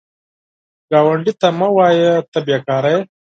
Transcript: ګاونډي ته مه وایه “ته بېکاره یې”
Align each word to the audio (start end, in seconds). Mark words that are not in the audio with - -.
ګاونډي 0.89 1.33
ته 1.41 1.47
مه 1.59 1.67
وایه 1.75 2.13
“ته 2.31 2.39
بېکاره 2.45 2.89
یې” 2.95 2.99